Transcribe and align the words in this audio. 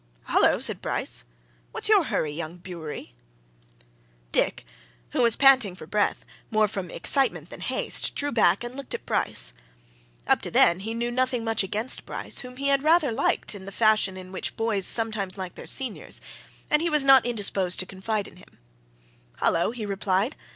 "Hullo!" 0.29 0.59
said 0.59 0.81
Bryce. 0.81 1.23
"What's 1.71 1.87
your 1.87 2.05
hurry, 2.05 2.31
young 2.31 2.57
Bewery?" 2.57 3.13
Dick, 4.31 4.65
who 5.11 5.21
was 5.21 5.35
panting 5.35 5.75
for 5.75 5.85
breath, 5.85 6.25
more 6.49 6.67
from 6.67 6.89
excitement 6.89 7.51
than 7.51 7.61
haste, 7.61 8.15
drew 8.15 8.31
back 8.31 8.63
and 8.63 8.73
looked 8.73 8.95
at 8.95 9.05
Bryce. 9.05 9.53
Up 10.25 10.41
to 10.41 10.49
then 10.49 10.79
he 10.79 10.95
knew 10.95 11.11
nothing 11.11 11.43
much 11.43 11.61
against 11.61 12.07
Bryce, 12.07 12.39
whom 12.39 12.57
he 12.57 12.69
had 12.69 12.81
rather 12.81 13.11
liked 13.11 13.53
in 13.53 13.65
the 13.65 13.71
fashion 13.71 14.17
in 14.17 14.31
which 14.31 14.57
boys 14.57 14.87
sometimes 14.87 15.37
like 15.37 15.53
their 15.53 15.67
seniors, 15.67 16.19
and 16.71 16.81
he 16.81 16.89
was 16.89 17.05
not 17.05 17.23
indisposed 17.23 17.79
to 17.79 17.85
confide 17.85 18.27
in 18.27 18.37
him. 18.37 18.57
"Hullo!" 19.37 19.69
he 19.69 19.85
replied. 19.85 20.35